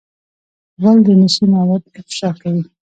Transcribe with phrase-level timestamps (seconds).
[0.81, 2.63] غول د نشې مواد افشا کوي.